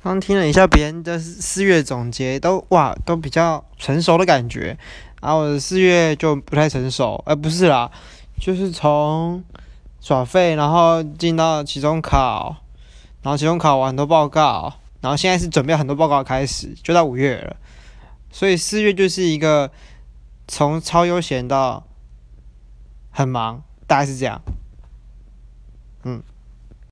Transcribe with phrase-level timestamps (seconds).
[0.00, 4.78] 刚听了一下别人的四月总结，都哇都比较成熟的感觉，
[5.20, 7.90] 然后我的四月就不太成熟，呃不是啦，
[8.40, 9.44] 就是从
[10.00, 12.56] 耍费，然后进到期中考，
[13.22, 17.56] 然后期中考完很多报告，然后现在是准备很多报告开始，就到五月了，
[18.30, 19.70] 所以四月就是一个
[20.46, 21.84] 从超悠闲到
[23.10, 24.40] 很忙，大概是这样，
[26.04, 26.22] 嗯。